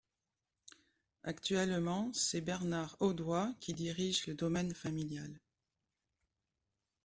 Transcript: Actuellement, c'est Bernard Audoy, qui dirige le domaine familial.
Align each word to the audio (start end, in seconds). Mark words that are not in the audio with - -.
Actuellement, 1.23 2.09
c'est 2.13 2.41
Bernard 2.41 2.97
Audoy, 3.01 3.53
qui 3.59 3.75
dirige 3.75 4.25
le 4.25 4.33
domaine 4.33 4.73
familial. 4.73 5.39